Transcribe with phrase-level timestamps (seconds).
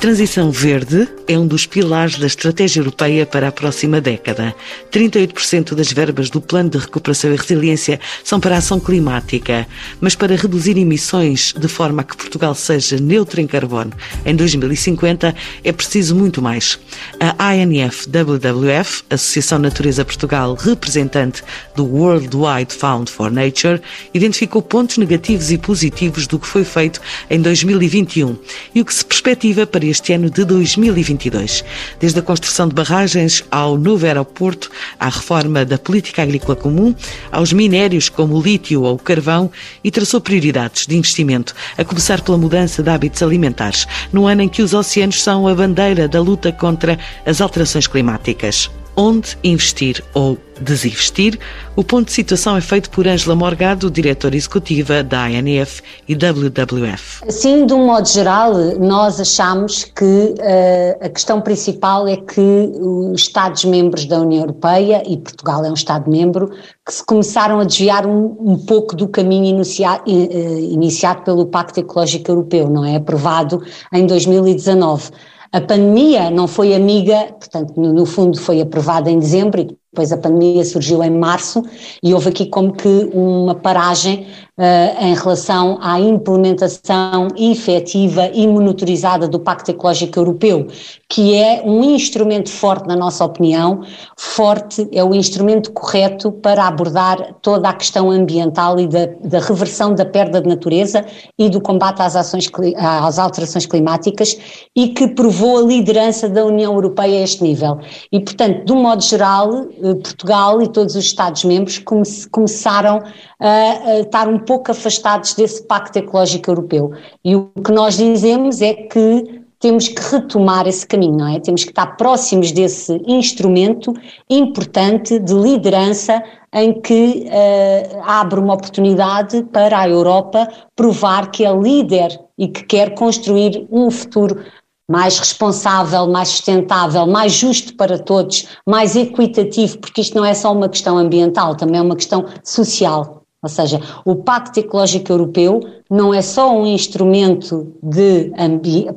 [0.00, 4.54] Transição verde é um dos pilares da estratégia europeia para a próxima década.
[4.90, 9.66] 38% das verbas do Plano de Recuperação e Resiliência são para a ação climática,
[10.00, 13.92] mas para reduzir emissões de forma a que Portugal seja neutro em carbono
[14.24, 16.80] em 2050 é preciso muito mais.
[17.20, 21.44] A ANF-WWF, Associação Natureza Portugal, representante
[21.76, 23.82] do World Wide Fund for Nature,
[24.14, 28.34] identificou pontos negativos e positivos do que foi feito em 2021
[28.74, 31.64] e o que se perspectiva para este ano de 2022.
[31.98, 36.94] Desde a construção de barragens ao novo aeroporto, à reforma da política agrícola comum,
[37.30, 39.50] aos minérios como o lítio ou o carvão
[39.82, 44.48] e traçou prioridades de investimento, a começar pela mudança de hábitos alimentares, no ano em
[44.48, 50.38] que os oceanos são a bandeira da luta contra as alterações climáticas onde investir ou
[50.60, 51.38] desinvestir,
[51.74, 57.24] o ponto de situação é feito por Ângela Morgado, diretora executiva da ANF e WWF.
[57.26, 62.40] Assim, de um modo geral, nós achamos que uh, a questão principal é que
[62.78, 66.50] os Estados-membros da União Europeia, e Portugal é um Estado-membro,
[66.84, 71.80] que se começaram a desviar um, um pouco do caminho inicia, uh, iniciado pelo Pacto
[71.80, 72.96] Ecológico Europeu, não é?
[72.96, 75.10] Aprovado em 2019.
[75.52, 80.16] A pandemia não foi amiga, portanto, no, fundo foi aprovada em dezembro e depois a
[80.16, 81.64] pandemia surgiu em março
[82.00, 84.24] e houve aqui como que uma paragem
[84.56, 90.68] uh, em relação à implementação efetiva e monitorizada do Pacto Ecológico Europeu,
[91.08, 93.80] que é um instrumento forte, na nossa opinião,
[94.16, 99.92] forte, é o instrumento correto para abordar toda a questão ambiental e da, da reversão
[99.92, 101.04] da perda de natureza
[101.36, 104.38] e do combate às, ações, às alterações climáticas
[104.76, 107.80] e que provou a liderança da União Europeia a este nível.
[108.12, 113.02] E, portanto, de um modo geral, Portugal e todos os Estados-membros come começaram
[113.38, 116.92] a, a estar um pouco afastados desse Pacto Ecológico Europeu.
[117.24, 121.38] E o que nós dizemos é que temos que retomar esse caminho, não é?
[121.38, 123.92] Temos que estar próximos desse instrumento
[124.28, 131.52] importante de liderança em que uh, abre uma oportunidade para a Europa provar que é
[131.52, 134.42] líder e que quer construir um futuro
[134.90, 140.52] mais responsável, mais sustentável, mais justo para todos, mais equitativo, porque isto não é só
[140.52, 143.22] uma questão ambiental, também é uma questão social.
[143.40, 148.30] Ou seja, o Pacto Ecológico Europeu não é só um instrumento de,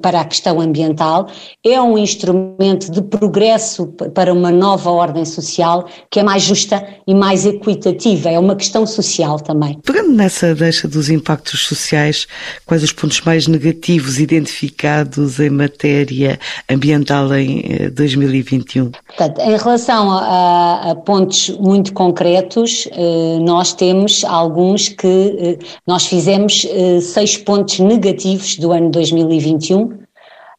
[0.02, 1.28] para a questão ambiental,
[1.66, 7.16] é um instrumento de progresso para uma nova ordem social que é mais justa e
[7.16, 9.80] mais equitativa, é uma questão social também.
[9.84, 12.28] Pegando nessa deixa dos impactos sociais,
[12.66, 16.40] quais os pontos mais negativos identificados em matéria
[16.70, 18.88] ambiental em 2021?
[18.88, 25.66] Eh, Portanto, em relação a, a pontos muito concretos, eh, nós temos alguns que eh,
[25.88, 30.00] nós fizemos eh, seis pontos negativos do ano 2021.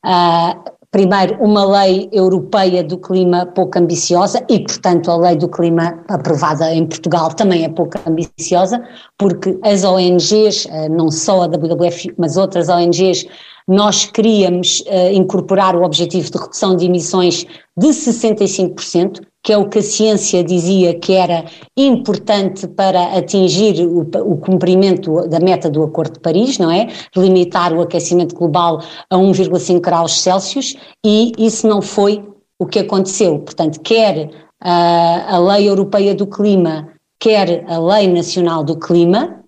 [0.02, 0.56] Ah,
[0.90, 6.72] primeiro, uma lei europeia do clima pouco ambiciosa e, portanto, a lei do clima aprovada
[6.72, 8.82] em Portugal também é pouco ambiciosa,
[9.18, 13.26] porque as ONGs, eh, não só a WWF, mas outras ONGs,
[13.66, 17.46] nós queríamos uh, incorporar o objetivo de redução de emissões
[17.76, 21.44] de 65%, que é o que a ciência dizia que era
[21.76, 26.88] importante para atingir o, o, cumprimento da meta do Acordo de Paris, não é?
[27.14, 32.26] Limitar o aquecimento global a 1,5 graus Celsius, e isso não foi
[32.58, 33.38] o que aconteceu.
[33.40, 36.88] Portanto, quer uh, a Lei Europeia do Clima,
[37.20, 39.44] quer a Lei Nacional do Clima,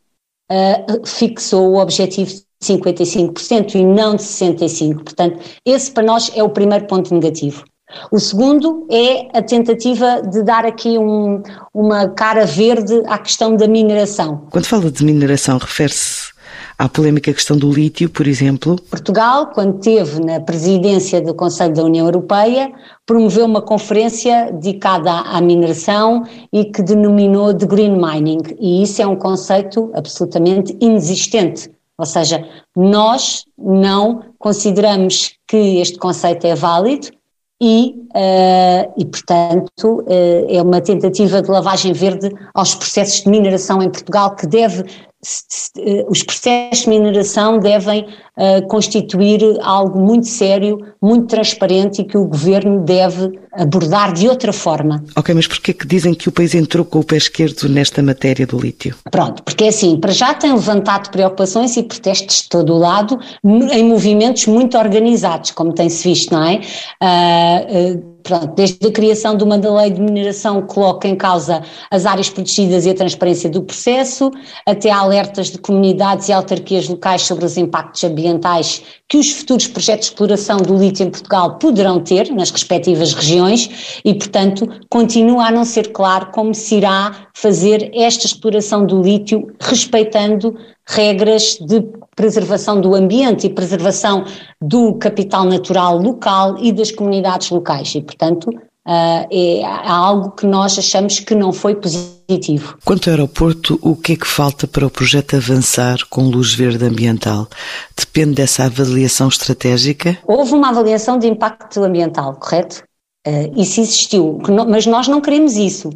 [0.53, 5.05] uh, fixou o objetivo de 55% e não de 65%.
[5.05, 7.65] Portanto, esse para nós é o primeiro ponto negativo.
[8.11, 13.67] O segundo é a tentativa de dar aqui um, uma cara verde à questão da
[13.67, 14.47] mineração.
[14.51, 16.35] Quando fala de mineração, refere-se
[16.79, 18.77] à polémica questão do lítio, por exemplo?
[18.91, 22.71] Portugal, quando teve na presidência do Conselho da União Europeia,
[23.05, 29.07] promoveu uma conferência dedicada à mineração e que denominou de green mining, e isso é
[29.07, 37.09] um conceito absolutamente inexistente ou seja, nós não consideramos que este conceito é válido
[37.61, 43.83] e, uh, e portanto, uh, é uma tentativa de lavagem verde aos processos de mineração
[43.83, 44.85] em Portugal que deve,
[46.09, 48.07] os processos de mineração devem
[48.37, 54.53] uh, constituir algo muito sério, muito transparente e que o governo deve abordar de outra
[54.53, 55.03] forma.
[55.17, 58.47] Ok, mas porquê que dizem que o país entrou com o pé esquerdo nesta matéria
[58.47, 58.95] do lítio?
[59.11, 63.19] Pronto, porque é assim, para já tem levantado preocupações e protestos de todo o lado,
[63.45, 66.61] em movimentos muito organizados, como tem-se visto, não é?
[67.03, 71.63] Uh, uh, pronto, desde a criação de uma lei de mineração que coloca em causa
[71.91, 74.33] as áreas protegidas e a transparência do processo,
[74.67, 80.09] até alertas de comunidades e autarquias locais sobre os impactos ambientais que os futuros projetos
[80.09, 85.51] de exploração do lítio em Portugal poderão ter nas respectivas regiões e, portanto, continua a
[85.53, 90.57] não ser claro como se irá fazer esta exploração do lítio respeitando
[90.87, 91.85] regras de
[92.15, 94.25] preservação do ambiente e preservação
[94.61, 98.51] do capital natural local e das comunidades locais e, portanto,
[98.87, 102.79] Uh, é algo que nós achamos que não foi positivo.
[102.85, 106.85] Quanto ao aeroporto, o que é que falta para o projeto avançar com luz verde
[106.85, 107.49] ambiental?
[107.97, 110.17] Depende dessa avaliação estratégica?
[110.25, 112.85] Houve uma avaliação de impacto ambiental, correto?
[113.27, 114.39] Uh, isso existiu,
[114.69, 115.91] mas nós não queremos isso.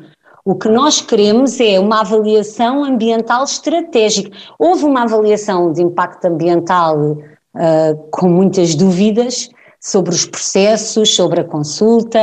[0.44, 4.36] O que nós queremos é uma avaliação ambiental estratégica.
[4.58, 11.44] Houve uma avaliação de impacto ambiental uh, com muitas dúvidas sobre os processos, sobre a
[11.44, 12.18] consulta,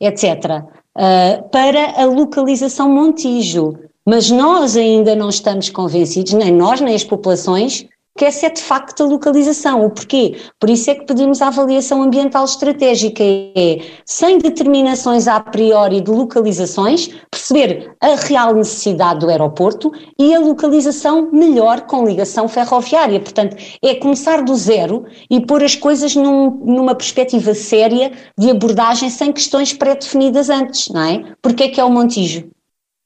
[0.00, 0.62] etc.,
[0.96, 3.78] uh, para a localização Montijo.
[4.04, 7.86] Mas nós ainda não estamos convencidos, nem nós, nem as populações,
[8.16, 9.84] que essa é de facto a localização.
[9.84, 10.36] O porquê?
[10.60, 16.10] Por isso é que pedimos a avaliação ambiental estratégica, é, sem determinações a priori de
[16.10, 23.20] localizações, perceber a real necessidade do aeroporto e a localização melhor com ligação ferroviária.
[23.20, 29.08] Portanto, é começar do zero e pôr as coisas num, numa perspectiva séria de abordagem
[29.08, 31.24] sem questões pré-definidas antes, não é?
[31.40, 32.50] Porque é que é o Montijo?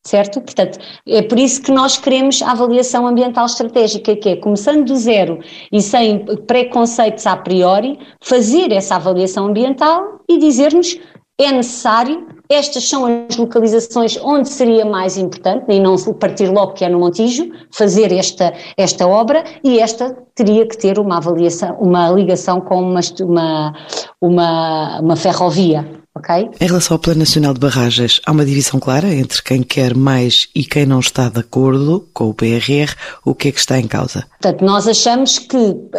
[0.06, 0.40] Certo?
[0.40, 4.96] Portanto, é por isso que nós queremos a avaliação ambiental estratégica, que é começando do
[4.96, 5.40] zero
[5.72, 10.98] e sem preconceitos a priori, fazer essa avaliação ambiental e dizer-nos
[11.38, 16.82] é necessário, estas são as localizações onde seria mais importante, e não partir logo que
[16.82, 22.08] é no Montijo, fazer esta, esta obra, e esta teria que ter uma avaliação, uma
[22.08, 23.74] ligação com uma, uma,
[24.18, 25.86] uma, uma ferrovia,
[26.16, 26.50] ok?
[26.60, 30.48] Em relação ao Plano Nacional de Barragens, há uma divisão clara entre quem quer mais
[30.54, 32.94] e quem não está de acordo com o PRR.
[33.24, 34.24] O que é que está em causa?
[34.40, 35.90] Portanto, nós achamos que uh,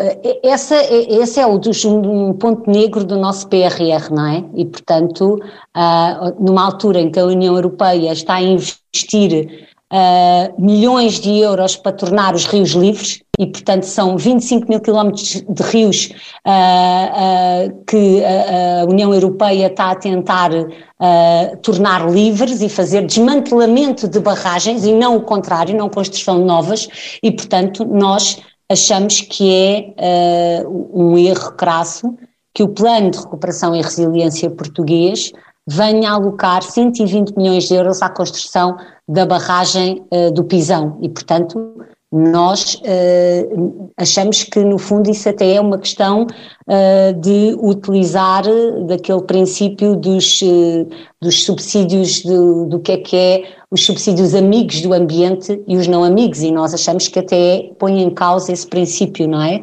[0.43, 4.43] essa, esse é o dos, um ponto negro do nosso PRR, não é?
[4.55, 5.35] E, portanto,
[5.75, 11.75] uh, numa altura em que a União Europeia está a investir uh, milhões de euros
[11.75, 16.09] para tornar os rios livres, e portanto são 25 mil quilómetros de rios
[16.45, 20.51] uh, uh, que a, a, União Europeia está a tentar
[21.61, 26.87] tornar livres e fazer desmantelamento de barragens e não o contrário, não construção de novas,
[27.21, 32.17] e portanto nós achamos que é um erro crasso
[32.51, 35.31] que o Plano de Recuperação e Resiliência português
[35.67, 38.77] venha alocar 120 milhões de euros à construção
[39.07, 41.75] da barragem uh, do Pisão e, portanto,
[42.09, 48.43] nós uh, achamos que, no fundo, isso até é uma questão uh, de utilizar
[48.85, 50.39] daquele princípio dos,
[51.21, 55.85] dos subsídios, do, do que é que é os subsídios amigos do ambiente e os
[55.85, 59.61] não amigos, e nós achamos que até põe em causa esse princípio, não é?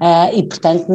[0.00, 0.86] Uh, e, portanto,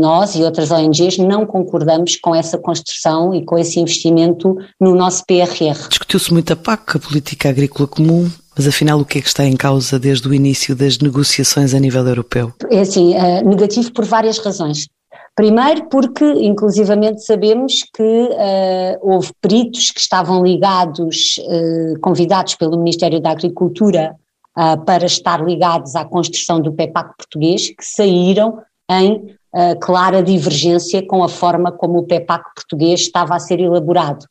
[0.00, 5.24] nós e outras ONGs não concordamos com essa construção e com esse investimento no nosso
[5.24, 5.88] PRR.
[5.88, 9.44] Discutiu-se muito a PAC, a Política Agrícola Comum, mas afinal, o que é que está
[9.44, 12.52] em causa desde o início das negociações a nível europeu?
[12.70, 14.86] É assim, uh, negativo por várias razões.
[15.34, 23.20] Primeiro porque, inclusivamente, sabemos que uh, houve peritos que estavam ligados, uh, convidados pelo Ministério
[23.20, 24.16] da Agricultura
[24.56, 31.06] uh, para estar ligados à construção do PEPAC português, que saíram em uh, clara divergência
[31.06, 34.26] com a forma como o PEPAC português estava a ser elaborado.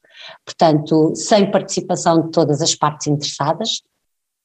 [0.45, 3.81] Portanto, sem participação de todas as partes interessadas,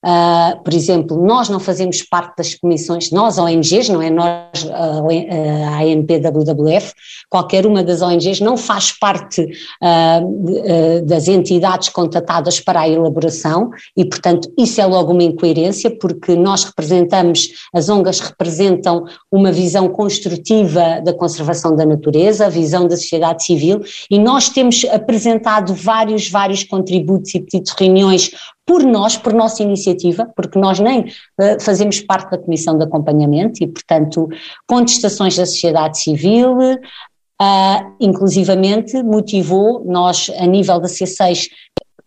[0.05, 4.09] Uh, por exemplo, nós não fazemos parte das comissões, nós ONGs, não é?
[4.09, 6.95] Nós, a ANPWWF,
[7.29, 14.05] qualquer uma das ONGs não faz parte uh, das entidades contatadas para a elaboração e,
[14.07, 21.03] portanto, isso é logo uma incoerência, porque nós representamos, as ONGs representam uma visão construtiva
[21.05, 26.65] da conservação da natureza, a visão da sociedade civil, e nós temos apresentado vários, vários
[26.65, 28.31] contributos e pedidos de reuniões
[28.71, 33.65] por nós, por nossa iniciativa, porque nós nem uh, fazemos parte da comissão de acompanhamento
[33.65, 34.29] e, portanto,
[34.65, 41.49] contestações da sociedade civil, uh, inclusivamente motivou, nós a nível da C6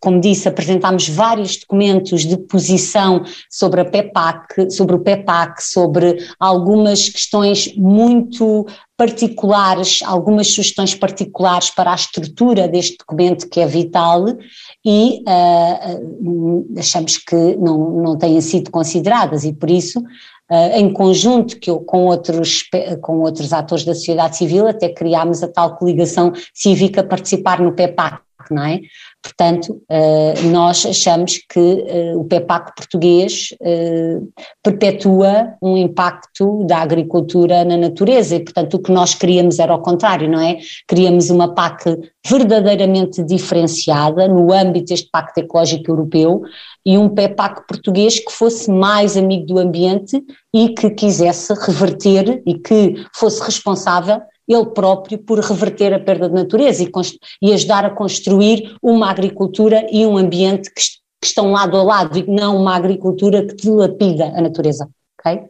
[0.03, 7.07] como disse, apresentámos vários documentos de posição sobre a PEPAC, sobre o PEPAC, sobre algumas
[7.07, 8.67] questões muito
[8.97, 14.25] particulares, algumas sugestões particulares para a estrutura deste documento que é vital
[14.85, 20.03] e uh, achamos que não, não têm sido consideradas e por isso
[20.51, 22.65] Uh, em conjunto que eu, com, outros,
[23.01, 28.21] com outros atores da sociedade civil, até criámos a tal coligação cívica participar no PEPAC,
[28.51, 28.79] não é?
[29.21, 34.19] Portanto, eh, nós achamos que eh, o PEPAC português eh,
[34.61, 39.79] perpetua um impacto da agricultura na natureza e, portanto, o que nós queríamos era o
[39.79, 40.57] contrário, não é?
[40.87, 41.97] Queríamos uma PAC
[42.27, 46.41] verdadeiramente diferenciada no âmbito deste Pacto Ecológico Europeu
[46.85, 50.21] e um PEPAC português que fosse mais amigo do ambiente
[50.53, 56.35] e que quisesse reverter e que fosse responsável ele próprio por reverter a perda de
[56.35, 56.91] natureza e,
[57.41, 60.81] e ajudar a construir uma agricultura e um ambiente que,
[61.21, 65.43] que, estão lado a lado e não uma agricultura que dilapida a natureza, ok?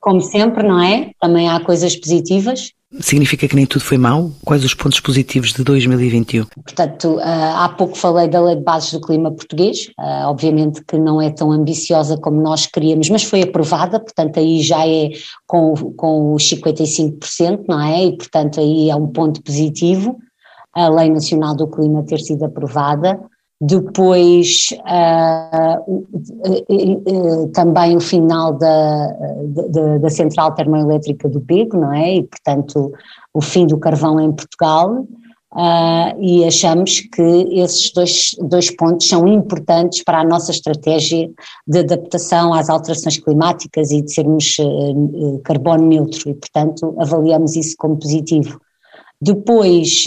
[0.00, 1.12] Como sempre, não é?
[1.20, 4.30] Também há coisas positivas, Significa que nem tudo foi mau?
[4.44, 6.44] Quais os pontos positivos de 2021?
[6.44, 10.98] Portanto, ah, há pouco falei da Lei de Bases do Clima Português, ah, obviamente que
[10.98, 15.10] não é tão ambiciosa como nós queríamos, mas foi aprovada, portanto aí já é
[15.46, 18.04] com, com os 55%, não é?
[18.04, 20.18] E portanto aí é um ponto positivo,
[20.74, 23.18] a Lei Nacional do Clima ter sido aprovada.
[23.64, 25.94] Depois, uh, uh,
[26.68, 29.06] uh, também o final da,
[29.70, 32.16] da, da, central termoelétrica do Pego, não é?
[32.16, 32.92] E, portanto,
[33.32, 35.06] o fim do carvão em Portugal.
[36.18, 41.30] e achamos que esses dois, dois pontos são importantes para a nossa estratégia
[41.64, 44.56] de adaptação às alterações climáticas e de sermos
[45.44, 48.60] carbono neutro, e, portanto, avaliamos isso como positivo.
[49.20, 50.06] Depois,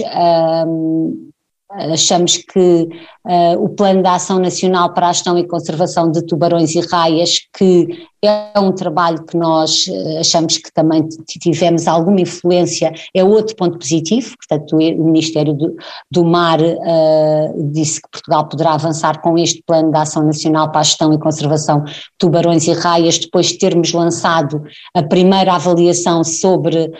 [1.77, 2.87] Achamos que
[3.25, 7.39] uh, o Plano de Ação Nacional para a Gestão e Conservação de Tubarões e Raias,
[7.57, 13.55] que é um trabalho que nós uh, achamos que também tivemos alguma influência, é outro
[13.55, 14.35] ponto positivo.
[14.37, 15.75] Portanto, o Ministério do,
[16.09, 20.79] do Mar uh, disse que Portugal poderá avançar com este Plano de Ação Nacional para
[20.79, 24.63] a Gestão e Conservação de Tubarões e Raias, depois de termos lançado
[24.93, 26.91] a primeira avaliação sobre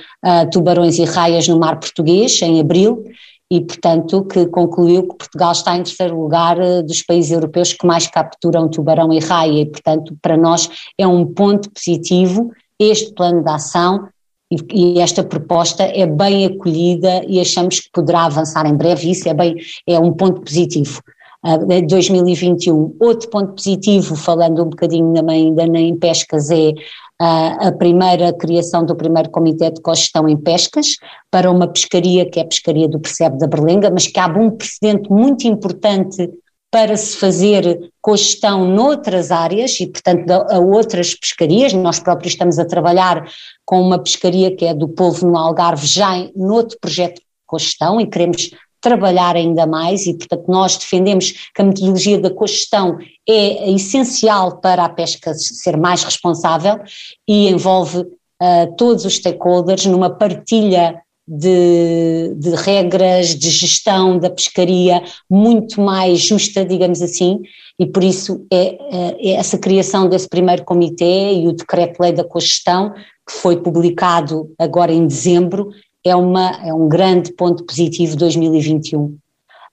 [0.52, 3.04] tubarões e raias no mar português, em abril
[3.52, 7.86] e, portanto, que concluiu que Portugal está em terceiro lugar eh, dos países europeus que
[7.86, 13.44] mais capturam tubarão e raia, e, portanto, para nós é um ponto positivo este plano
[13.44, 14.08] de ação
[14.52, 19.34] e, esta proposta é bem acolhida e achamos que poderá avançar em breve, isso é,
[19.34, 19.56] bem,
[19.88, 21.02] é um ponto positivo.
[21.44, 22.96] Uh, 2021.
[23.00, 26.74] Outro ponto positivo, falando um bocadinho também ainda em pescas, é
[27.20, 30.98] a primeira criação do primeiro comitê de cogestão em pescas
[31.32, 34.52] para uma pescaria que é a pescaria do Percebe da Berlenga, mas que há um
[34.52, 36.30] precedente muito importante
[36.70, 41.72] para se fazer cogestão noutras áreas e, portanto, a outras pescarias.
[41.72, 43.26] Nós próprios estamos a trabalhar
[43.64, 48.02] com uma pescaria que é do povo no Algarve, já em outro projeto de cogestão
[48.02, 48.52] e queremos
[48.86, 54.86] trabalhar ainda mais e, portanto, nós defendemos que a metodologia da cogestão é essencial para
[54.86, 56.80] a pesca ser mais responsável
[57.28, 65.02] e envolve uh, todos os stakeholders numa partilha de, de, regras de gestão da pescaria
[65.28, 67.40] muito mais justa, digamos assim,
[67.80, 68.78] e por isso é,
[69.20, 72.94] é essa criação desse primeiro comitê e o decreto-lei da cogestão,
[73.28, 75.72] que foi publicado agora em dezembro,
[76.06, 79.18] é, uma, é um grande ponto positivo de 2021.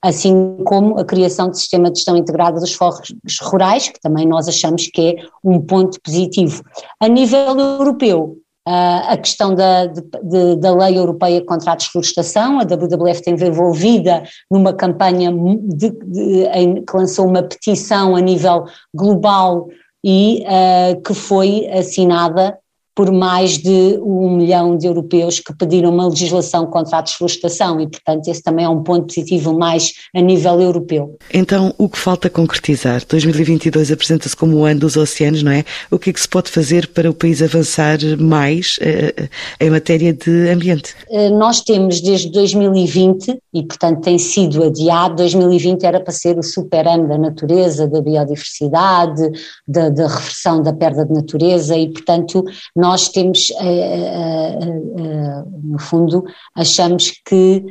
[0.02, 4.48] Assim como a criação de sistema de gestão integrada dos fogos rurais, que também nós
[4.48, 6.64] achamos que é um ponto positivo.
[6.98, 13.22] A nível europeu, a questão da, de, da lei europeia contra a desflorestação, a WWF
[13.22, 19.68] tem envolvida numa campanha de, de, em, que lançou uma petição a nível global
[20.04, 22.56] e uh, que foi assinada
[22.94, 27.88] por mais de um milhão de europeus que pediram uma legislação contra a desflorestação e,
[27.88, 31.16] portanto, esse também é um ponto positivo mais a nível europeu.
[31.32, 33.02] Então, o que falta concretizar?
[33.08, 35.64] 2022 apresenta-se como o ano dos oceanos, não é?
[35.90, 39.28] O que é que se pode fazer para o país avançar mais uh,
[39.60, 40.94] em matéria de ambiente?
[41.08, 46.42] Uh, nós temos desde 2020, e portanto tem sido adiado, 2020 era para ser o
[46.42, 49.30] super ano da natureza, da biodiversidade,
[49.66, 52.44] da, da reversão da perda de natureza e, portanto,
[52.82, 54.68] nós temos, uh,
[55.00, 56.24] uh, no fundo,
[56.56, 57.64] achamos que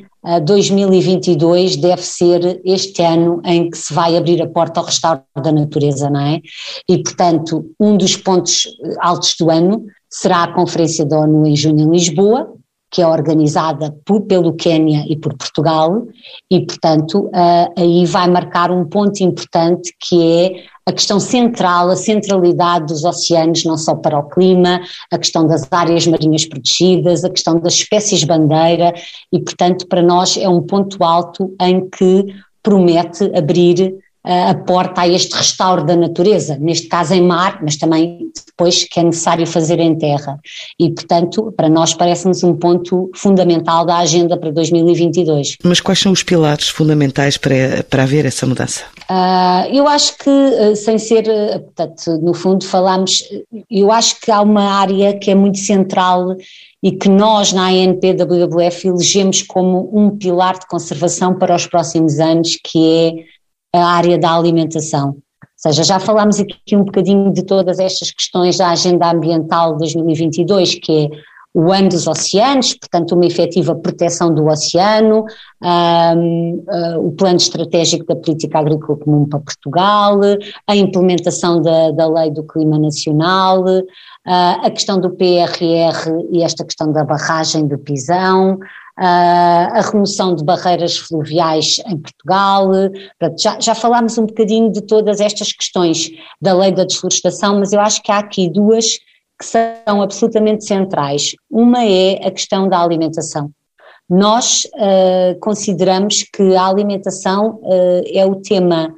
[0.46, 5.52] 2022 deve ser este ano em que se vai abrir a porta ao restauro da
[5.52, 6.40] natureza, não é?
[6.88, 8.68] E, portanto, um dos pontos
[9.00, 12.54] altos do ano será a Conferência da ONU em junho em Lisboa,
[12.92, 16.06] que é organizada por, pelo Quênia e por Portugal,
[16.52, 21.96] e, portanto, uh, aí vai marcar um ponto importante que é a questão central, a
[21.96, 27.30] centralidade dos oceanos, não só para o clima, a questão das áreas marinhas protegidas, a
[27.30, 28.94] questão das espécies bandeira,
[29.32, 32.26] e, portanto, para nós é um ponto alto em que
[32.62, 38.32] promete abrir a porta a este restauro da natureza, neste caso em mar, mas também
[38.48, 40.40] depois que é necessário fazer em terra.
[40.80, 45.58] E, portanto, para nós parece-nos um ponto fundamental da agenda para 2022.
[45.64, 48.84] Mas quais são os pilares fundamentais para, para haver essa mudança?
[49.10, 53.24] Uh, eu acho que, uh, sem ser, uh, portanto, no fundo falamos,
[53.70, 56.36] eu acho que há uma área que é muito central
[56.84, 62.58] e que nós na ANPWWF elegemos como um pilar de conservação para os próximos anos,
[62.64, 63.41] que é
[63.74, 65.10] a área da alimentação.
[65.10, 70.76] Ou seja, já falámos aqui um bocadinho de todas estas questões da Agenda Ambiental 2022,
[70.76, 71.10] que é
[71.54, 75.26] o ano dos oceanos, portanto, uma efetiva proteção do oceano,
[75.62, 80.20] um, uh, o plano estratégico da política agrícola comum para Portugal,
[80.66, 83.84] a implementação da, da lei do clima nacional, uh,
[84.26, 88.58] a questão do PRR e esta questão da barragem do Pisão,
[88.98, 92.70] a remoção de barreiras fluviais em Portugal.
[93.40, 97.80] Já, já falámos um bocadinho de todas estas questões da lei da desflorestação, mas eu
[97.80, 99.00] acho que há aqui duas
[99.42, 101.32] que são absolutamente centrais.
[101.50, 103.50] Uma é a questão da alimentação.
[104.08, 108.94] Nós uh, consideramos que a alimentação uh, é o tema,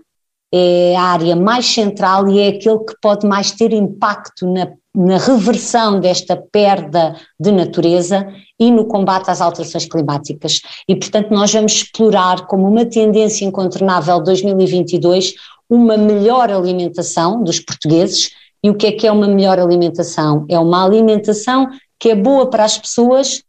[0.53, 5.17] é a área mais central e é aquele que pode mais ter impacto na na
[5.17, 8.27] reversão desta perda de natureza
[8.59, 10.61] e no combate às alterações climáticas.
[10.87, 15.33] E, portanto, nós vamos explorar como uma tendência incontornável 2022
[15.67, 18.29] uma melhor alimentação dos portugueses.
[18.63, 20.45] E o que é que é uma melhor alimentação?
[20.49, 21.67] É uma alimentação
[21.99, 23.43] que é boa para as pessoas,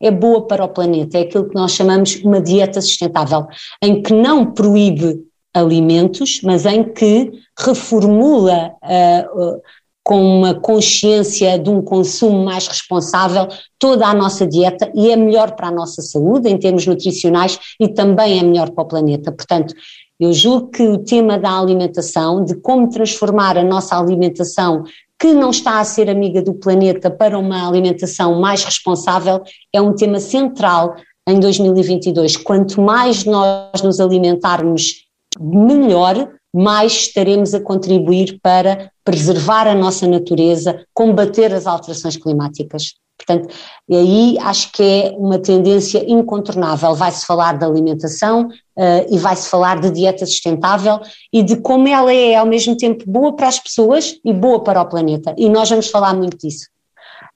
[0.00, 1.18] é boa para o planeta.
[1.18, 3.46] É aquilo que nós chamamos uma dieta sustentável,
[3.82, 5.20] em que não proíbe
[5.52, 9.60] alimentos, mas em que reformula uh,
[10.02, 13.46] com uma consciência de um consumo mais responsável
[13.78, 17.88] toda a nossa dieta e é melhor para a nossa saúde em termos nutricionais e
[17.88, 19.30] também é melhor para o planeta.
[19.30, 19.74] Portanto,
[20.20, 24.84] eu julgo que o tema da alimentação, de como transformar a nossa alimentação
[25.18, 29.94] que não está a ser amiga do planeta para uma alimentação mais responsável, é um
[29.94, 30.94] tema central
[31.26, 32.36] em 2022.
[32.36, 35.06] Quanto mais nós nos alimentarmos
[35.38, 42.94] melhor, mais estaremos a contribuir para preservar a nossa natureza, combater as alterações climáticas.
[43.24, 43.54] Portanto,
[43.90, 46.94] aí acho que é uma tendência incontornável.
[46.94, 52.12] Vai-se falar de alimentação uh, e vai-se falar de dieta sustentável e de como ela
[52.12, 55.34] é ao mesmo tempo boa para as pessoas e boa para o planeta.
[55.36, 56.66] E nós vamos falar muito disso.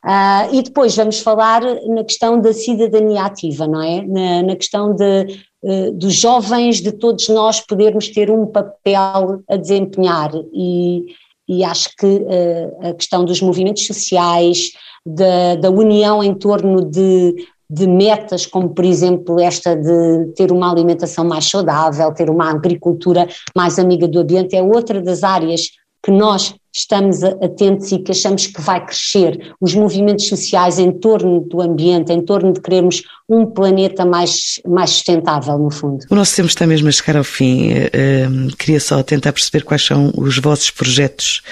[0.04, 4.02] Uh, e depois vamos falar na questão da cidadania ativa, não é?
[4.02, 9.56] Na, na questão de, uh, dos jovens, de todos nós podermos ter um papel a
[9.56, 11.06] desempenhar e,
[11.48, 14.72] e acho que uh, a questão dos movimentos sociais,
[15.04, 20.70] da, da união em torno de, de metas, como por exemplo esta de ter uma
[20.70, 25.70] alimentação mais saudável, ter uma agricultura mais amiga do ambiente, é outra das áreas
[26.02, 31.40] que nós estamos atentos e que achamos que vai crescer, os movimentos sociais em torno
[31.40, 36.04] do ambiente, em torno de querermos um planeta mais, mais sustentável, no fundo.
[36.10, 37.72] O nosso tempo está mesmo a chegar ao fim.
[37.72, 41.42] Uh, queria só tentar perceber quais são os vossos projetos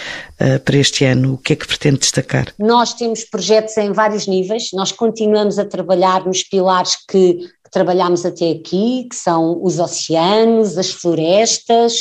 [0.41, 2.53] uh, para este ano, o que é que pretende destacar?
[2.59, 8.27] Nós temos projetos em vários níveis, nós continuamos a trabalhar nos pilares que, que trabalhámos
[8.27, 11.95] até aqui, que são os oceanos, as florestas,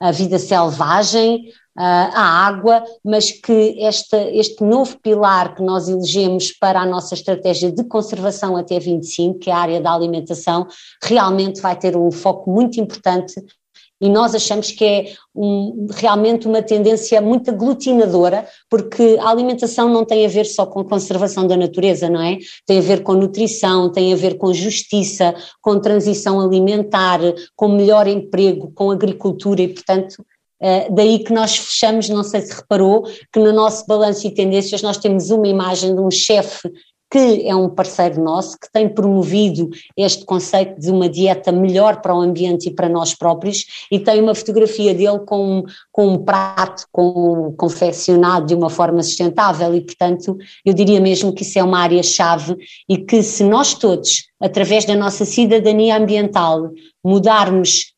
[0.00, 1.50] a vida selvagem,
[1.82, 7.84] a água, mas que este novo pilar que nós elegemos para a nossa estratégia de
[7.84, 10.66] conservação até 25, que é a área da alimentação,
[11.02, 13.42] realmente vai ter um foco muito importante
[14.00, 20.06] e nós achamos que é um, realmente uma tendência muito aglutinadora, porque a alimentação não
[20.06, 22.38] tem a ver só com conservação da natureza, não é?
[22.66, 27.20] Tem a ver com nutrição, tem a ver com justiça, com transição alimentar,
[27.54, 30.24] com melhor emprego, com agricultura e, portanto,
[30.60, 34.82] Uh, daí que nós fechamos, não sei se reparou, que no nosso balanço e tendências
[34.82, 36.70] nós temos uma imagem de um chefe
[37.10, 42.14] que é um parceiro nosso, que tem promovido este conceito de uma dieta melhor para
[42.14, 46.86] o ambiente e para nós próprios, e tem uma fotografia dele com, com um prato
[46.92, 51.80] com, confeccionado de uma forma sustentável, e portanto eu diria mesmo que isso é uma
[51.80, 52.56] área-chave
[52.88, 56.70] e que se nós todos, através da nossa cidadania ambiental,
[57.04, 57.89] mudarmos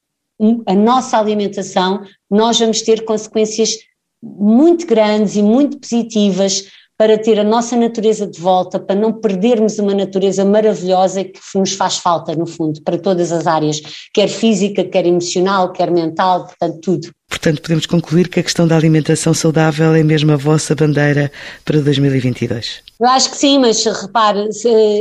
[0.67, 3.79] a nossa alimentação, nós vamos ter consequências
[4.23, 6.69] muito grandes e muito positivas
[7.03, 11.73] para ter a nossa natureza de volta, para não perdermos uma natureza maravilhosa que nos
[11.73, 13.83] faz falta, no fundo, para todas as áreas,
[14.15, 17.11] quer física, quer emocional, quer mental, portanto, tudo.
[17.29, 21.33] Portanto, podemos concluir que a questão da alimentação saudável é mesmo a vossa bandeira
[21.65, 22.83] para 2022.
[23.01, 24.49] Eu acho que sim, mas repare,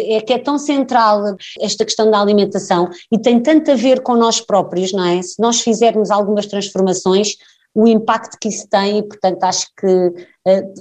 [0.09, 4.15] é que é tão central esta questão da alimentação e tem tanto a ver com
[4.15, 5.21] nós próprios, não é?
[5.21, 7.35] Se nós fizermos algumas transformações,
[7.75, 10.11] o impacto que isso tem, e portanto acho que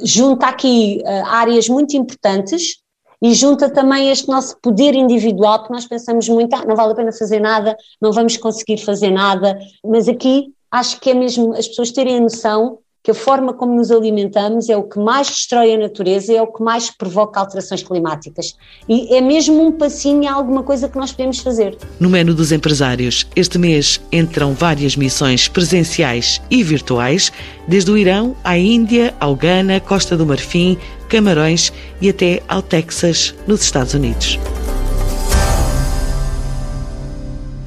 [0.02, 2.78] junta aqui uh, áreas muito importantes
[3.22, 6.96] e junta também este nosso poder individual, porque nós pensamos muito, ah, não vale a
[6.96, 11.68] pena fazer nada, não vamos conseguir fazer nada, mas aqui acho que é mesmo as
[11.68, 15.74] pessoas terem a noção que a forma como nos alimentamos é o que mais destrói
[15.74, 18.54] a natureza, é o que mais provoca alterações climáticas.
[18.88, 21.78] E é mesmo um passinho a alguma coisa que nós podemos fazer.
[21.98, 27.32] No menu dos empresários, este mês entram várias missões presenciais e virtuais,
[27.66, 30.76] desde o Irão à Índia, ao Ghana, Costa do Marfim,
[31.08, 34.38] Camarões e até ao Texas, nos Estados Unidos.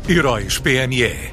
[0.07, 1.32] Heróis PME.